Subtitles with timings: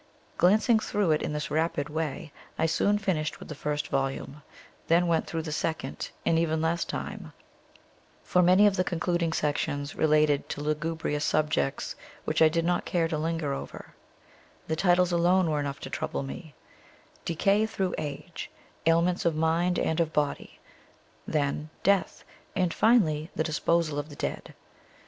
[0.39, 4.41] Glancing through it in this rapid way, I soon finished with the first volume,
[4.87, 7.33] then went through the second in even less time,
[8.23, 11.95] for many of the concluding sections related to lugubrious subjects
[12.25, 13.93] which I did not care to linger over;
[14.67, 16.55] the titles alone were enough to trouble me
[17.23, 18.49] Decay through Age,
[18.87, 20.57] Ailments of Mind and of Body;
[21.27, 22.23] then Death,
[22.55, 24.55] and, finally, the Disposal of the Dead.